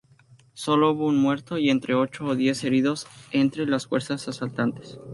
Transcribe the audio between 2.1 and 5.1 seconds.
o diez heridos entre las fuerzas asaltantes.